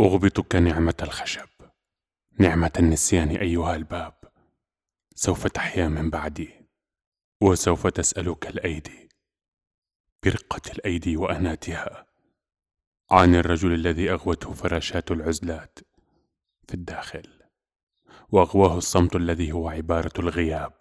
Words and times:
أغبطك 0.00 0.56
نعمة 0.56 0.94
الخشب 1.02 1.48
نعمة 2.38 2.72
النسيان 2.78 3.28
أيها 3.28 3.74
الباب. 3.74 4.14
سوف 5.14 5.46
تحيا 5.46 5.88
من 5.88 6.10
بعدي 6.10 6.50
وسوف 7.42 7.86
تسألك 7.86 8.46
الأيدي. 8.46 9.08
برقة 10.24 10.72
الأيدي 10.72 11.16
وأناتها. 11.16 12.06
عن 13.10 13.34
الرجل 13.34 13.72
الذي 13.74 14.10
أغوته 14.10 14.52
فراشات 14.52 15.10
العزلات 15.10 15.78
في 16.68 16.74
الداخل 16.74 17.42
وأغواه 18.28 18.78
الصمت 18.78 19.16
الذي 19.16 19.52
هو 19.52 19.68
عبارة 19.68 20.12
الغياب 20.18 20.72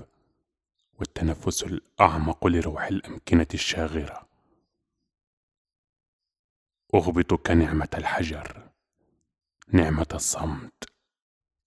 والتنفس 1.00 1.64
الأعمق 1.64 2.48
لروح 2.48 2.84
الأمكنة 2.84 3.48
الشاغرة. 3.54 4.30
أغبطك 6.96 7.52
نعمة 7.52 7.90
الحجر. 7.94 8.73
نعمة 9.74 10.08
الصمت. 10.14 10.84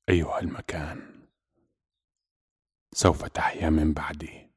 أيها 0.08 0.40
المكان. 0.40 1.26
سوف 2.92 3.24
تحيا 3.24 3.70
من 3.70 3.92
بعدي 3.92 4.50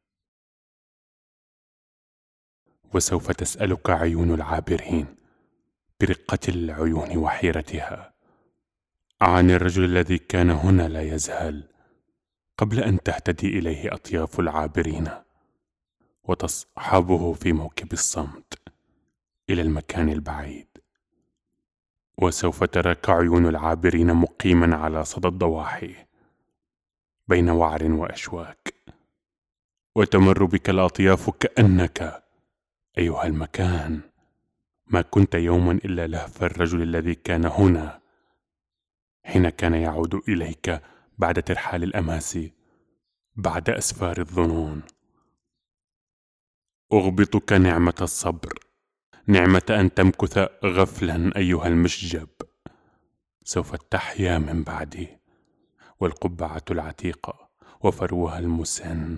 وسوف 2.93 3.31
تسألك 3.31 3.89
عيون 3.89 4.33
العابرين 4.33 5.15
برقة 6.01 6.39
العيون 6.47 7.17
وحيرتها. 7.17 8.13
عن 9.21 9.51
الرجل 9.51 9.83
الذي 9.83 10.17
كان 10.17 10.49
هنا 10.49 10.87
لا 10.87 11.01
يزال 11.01 11.69
قبل 12.57 12.79
أن 12.79 13.03
تهتدي 13.03 13.59
إليه 13.59 13.93
أطياف 13.93 14.39
العابرين 14.39 15.09
وتصحبه 16.23 17.33
في 17.33 17.53
موكب 17.53 17.93
الصمت 17.93 18.53
إلى 19.49 19.61
المكان 19.61 20.09
البعيد. 20.09 20.68
وسوف 22.21 22.63
تراك 22.63 23.09
عيون 23.09 23.45
العابرين 23.45 24.13
مقيما 24.13 24.75
على 24.75 25.05
صدى 25.05 25.27
الضواحي 25.27 25.95
بين 27.27 27.49
وعر 27.49 27.83
وأشواك 27.83 28.73
وتمر 29.95 30.45
بك 30.45 30.69
الأطياف 30.69 31.29
كأنك 31.29 32.23
أيها 32.97 33.25
المكان. 33.25 34.01
ما 34.87 35.01
كنت 35.01 35.35
يوما 35.35 35.71
إلا 35.71 36.07
لهف 36.07 36.43
الرجل 36.43 36.81
الذي 36.81 37.15
كان 37.15 37.45
هنا 37.45 37.99
حين 39.23 39.49
كان 39.49 39.73
يعود 39.73 40.15
إليك 40.15 40.81
بعد 41.17 41.43
ترحال 41.43 41.83
الاماسي 41.83 42.53
بعد 43.35 43.69
أسفار 43.69 44.19
الظنون. 44.19 44.81
أغبطك 46.93 47.53
نعمة 47.53 47.95
الصبر. 48.01 48.68
نعمة 49.29 49.61
أن 49.69 49.93
تمكث 49.93 50.37
غفلا 50.65 51.31
أيها 51.35 51.67
المشجب. 51.67 52.27
سوف 53.43 53.75
تحيا 53.75 54.37
من 54.37 54.63
بعدي 54.63 55.07
والقبعة 55.99 56.63
العتيقة 56.71 57.49
وفروها 57.81 58.39
المسن 58.39 59.17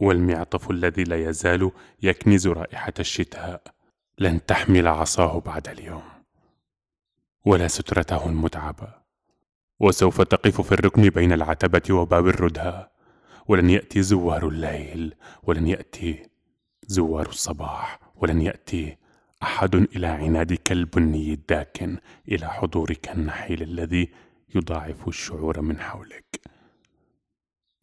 والمعطف 0.00 0.70
الذي 0.70 1.04
لا 1.04 1.28
يزال 1.28 1.70
يكنز 2.02 2.48
رائحة 2.48 2.92
الشتاء. 2.98 3.62
لن 4.18 4.46
تحمل 4.46 4.88
عصاه 4.88 5.40
بعد 5.40 5.68
اليوم 5.68 6.02
ولا 7.44 7.68
سترته 7.68 8.26
المتعبة 8.26 8.88
وسوف 9.80 10.20
تقف 10.20 10.60
في 10.60 10.72
الركن 10.72 11.02
بين 11.08 11.32
العتبة 11.32 11.94
وباب 11.94 12.28
الردهة 12.28 12.90
ولن 13.48 13.70
يأتي 13.70 14.02
زوار 14.02 14.48
الليل 14.48 15.14
ولن 15.42 15.66
يأتي 15.66 16.26
زوار 16.86 17.28
الصباح 17.28 18.00
ولن 18.16 18.40
يأتي 18.42 18.96
أحد 19.42 19.74
إلى 19.74 20.06
عنادك 20.06 20.72
البني 20.72 21.32
الداكن 21.32 21.98
إلى 22.28 22.48
حضورك 22.48 23.10
النحيل 23.10 23.62
الذي 23.62 24.12
يضاعف 24.54 25.08
الشعور 25.08 25.60
من 25.60 25.80
حولك. 25.80 26.40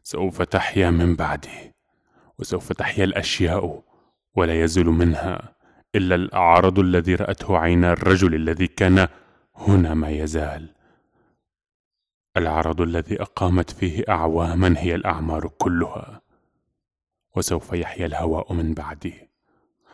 سوف 0.03 0.41
تحيا 0.41 0.89
من 0.89 1.15
بعدي 1.15 1.73
وسوف 2.39 2.73
تحيا 2.73 3.03
الأشياء 3.03 3.83
ولا 4.35 4.63
يزول 4.63 4.85
منها 4.85 5.55
إلا 5.95 6.15
الاعراض 6.15 6.79
الذي 6.79 7.15
رأته 7.15 7.57
عين 7.57 7.85
الرجل 7.85 8.35
الذي 8.35 8.67
كان 8.67 9.07
هنا 9.55 9.93
ما 9.93 10.09
يزال. 10.09 10.73
العرض 12.37 12.81
الذي 12.81 13.21
أقامت 13.21 13.69
فيه 13.69 14.03
أعواما 14.09 14.73
هي 14.77 14.95
الأعمار 14.95 15.47
كلها 15.47 16.21
وسوف 17.35 17.73
يحيا 17.73 18.05
الهواء 18.05 18.53
من 18.53 18.73
بعدي 18.73 19.29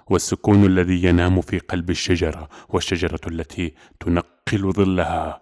والسكون 0.09 0.66
الذي 0.66 1.03
ينام 1.03 1.41
في 1.41 1.59
قلب 1.59 1.90
الشجرة 1.90 2.50
والشجرة 2.69 3.19
التي 3.28 3.74
تنقل 4.00 4.74
ظلها 4.74 5.41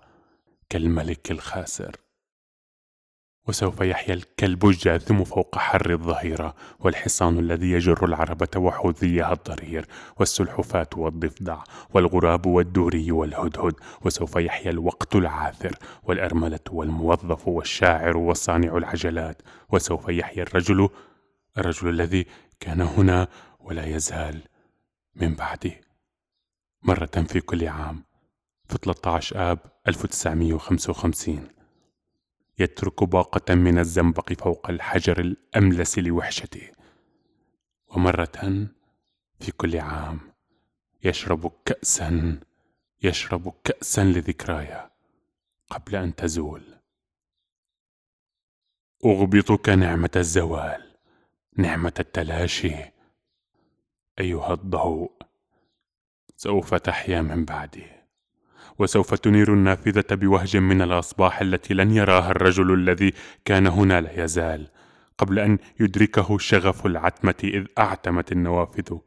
كالملك 0.69 1.31
الخاسر. 1.31 1.95
وسوف 3.47 3.81
يحيا 3.81 4.13
الكلب 4.13 4.65
الجاثم 4.65 5.23
فوق 5.23 5.57
حر 5.57 5.91
الظهيرة 5.91 6.55
والحصان 6.79 7.39
الذي 7.39 7.71
يجر 7.71 8.05
العربة 8.05 8.47
وحوذيها 8.57 9.33
الضرير 9.33 9.85
والسلحفاة 10.19 10.87
والضفدع 10.95 11.57
والغراب 11.93 12.45
والدوري 12.45 13.11
والهدهد. 13.11 13.73
وسوف 14.01 14.35
يحيا 14.35 14.71
الوقت 14.71 15.15
العاثر 15.15 15.75
والأرملة 16.03 16.59
والموظف 16.71 17.47
والشاعر 17.47 18.17
وصانع 18.17 18.77
العجلات. 18.77 19.41
وسوف 19.69 20.09
يحيا 20.09 20.43
الرجل 20.43 20.89
الرجل 21.57 21.89
الذي 21.89 22.25
كان 22.59 22.81
هنا 22.81 23.27
ولا 23.59 23.85
يزال 23.85 24.41
من 25.15 25.33
بعدي 25.35 25.81
مرة 26.83 27.25
في 27.29 27.41
كل 27.41 27.67
عام 27.67 28.03
في 28.69 28.77
13 28.77 29.51
آب 29.51 29.59
1955 29.87 31.47
يترك 32.59 33.03
باقة 33.03 33.55
من 33.55 33.77
الزنبق 33.77 34.33
فوق 34.33 34.69
الحجر 34.69 35.19
الأملس 35.19 35.99
لوحشته. 35.99 36.71
ومرة 37.87 38.67
في 39.39 39.51
كل 39.51 39.77
عام 39.77 40.19
يشرب 41.03 41.51
كأسا 41.65 42.39
يشرب 43.03 43.53
كأسا 43.63 44.03
لذكرايا 44.03 44.91
قبل 45.69 45.95
أن 45.95 46.15
تزول. 46.15 46.63
أغبطك 49.05 49.69
نعمة 49.69 50.11
الزوال 50.15 50.91
نعمة 51.57 51.93
التلاشي. 51.99 52.75
أيها 54.21 54.53
الضوء. 54.53 55.11
سوف 56.37 56.73
تحيا 56.75 57.21
من 57.21 57.45
بعدي 57.45 57.83
وسوف 58.79 59.13
تنير 59.13 59.53
النافذة 59.53 60.15
بوهج 60.15 60.57
من 60.57 60.81
الأصباح 60.81 61.41
التي 61.41 61.73
لن 61.73 61.91
يراها 61.91 62.31
الرجل 62.31 62.73
الذي 62.73 63.13
كان 63.45 63.67
هنا 63.67 64.01
لا 64.01 64.23
يزال 64.23 64.67
قبل 65.17 65.39
أن 65.39 65.57
يدركه 65.79 66.37
شغف 66.37 66.85
العتمة 66.85 67.35
إذ 67.43 67.65
أعتمت 67.77 68.31
النوافذ 68.31 68.97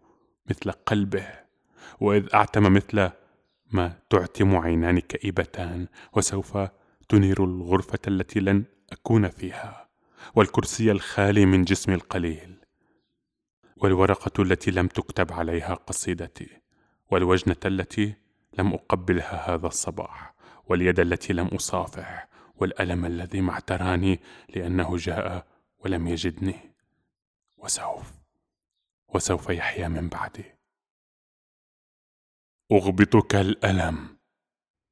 مثل 0.50 0.70
قلبه 0.70 1.26
وإذ 2.00 2.28
أعتم 2.34 2.72
مثل 2.72 3.10
ما 3.72 3.92
تعتم 4.10 4.56
عينان 4.56 4.98
كئيبتان. 4.98 5.86
وسوف 6.12 6.58
تنير 7.08 7.44
الغرفة 7.44 7.98
التي 8.08 8.40
لن 8.40 8.64
أكون 8.92 9.28
فيها 9.28 9.88
والكرسي 10.34 10.90
الخالي 10.90 11.46
من 11.46 11.64
جسمي 11.64 11.94
القليل. 11.94 12.53
والورقة 13.84 14.42
التي 14.42 14.70
لم 14.70 14.86
تكتب 14.86 15.32
عليها 15.32 15.74
قصيدتي 15.74 16.60
والوجنة 17.10 17.56
التي 17.64 18.14
لم 18.58 18.74
أقبلها 18.74 19.54
هذا 19.54 19.66
الصباح 19.66 20.34
واليد 20.66 21.00
التي 21.00 21.32
لم 21.32 21.46
أصافح 21.46 22.28
والألم 22.56 23.04
الذي 23.04 23.40
ما 23.40 23.52
اعتراني 23.52 24.20
لأنه 24.48 24.96
جاء 24.96 25.46
ولم 25.78 26.08
يجدني. 26.08 26.74
وسوف 27.56 28.12
وسوف 29.08 29.48
يحيا 29.48 29.88
من 29.88 30.08
بعدي. 30.08 30.44
أغبطك 32.72 33.34
الألم. 33.34 34.18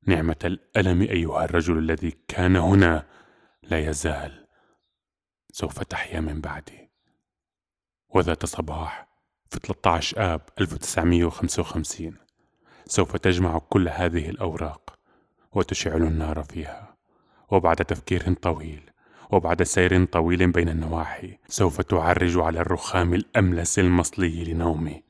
نعمة 0.06 0.40
الألم 0.44 1.02
أيها 1.02 1.44
الرجل 1.44 1.78
الذي 1.78 2.10
كان 2.28 2.56
هنا 2.56 3.08
لا 3.62 3.90
يزال. 3.90 4.46
سوف 5.52 5.82
تحيا 5.82 6.20
من 6.20 6.40
بعدي. 6.40 6.91
وذات 8.14 8.46
صباح 8.46 9.08
في 9.50 9.58
13 9.62 10.34
آب 10.34 10.40
1955 10.60 12.16
سوف 12.86 13.16
تجمع 13.16 13.58
كل 13.58 13.88
هذه 13.88 14.30
الأوراق 14.30 14.98
وتشعل 15.52 16.02
النار 16.02 16.42
فيها. 16.42 16.96
وبعد 17.50 17.76
تفكير 17.76 18.32
طويل 18.32 18.90
وبعد 19.30 19.62
سير 19.62 20.04
طويل 20.04 20.52
بين 20.52 20.68
النواحي 20.68 21.38
سوف 21.48 21.80
تعرج 21.80 22.38
على 22.38 22.60
الرخام 22.60 23.14
الأملس 23.14 23.78
المصلي 23.78 24.44
لنومي 24.44 25.02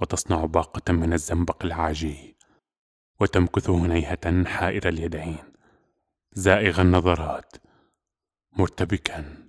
وتصنع 0.00 0.44
باقة 0.44 0.92
من 0.92 1.12
الزنبق 1.12 1.64
العاجي. 1.64 2.36
وتمكث 3.20 3.70
هنيهة 3.70 4.44
حائر 4.44 4.88
اليدين. 4.88 5.38
زائغ 6.32 6.80
النظرات. 6.80 7.56
مرتبكا. 8.52 9.45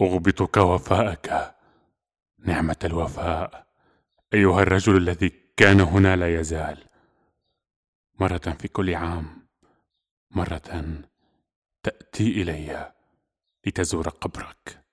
أغبطك 0.00 0.56
وفاءك 0.56 1.54
نعمة 2.38 2.76
الوفاء. 2.84 3.66
أيها 4.34 4.62
الرجل 4.62 4.96
الذي 4.96 5.28
كان 5.56 5.80
هنا 5.80 6.16
لا 6.16 6.40
يزال. 6.40 6.84
مرة 8.20 8.56
في 8.58 8.68
كل 8.68 8.94
عام 8.94 9.48
مرة 10.30 11.02
تأتي 11.82 12.42
إلي 12.42 12.92
لتزور 13.66 14.08
قبرك. 14.08 14.85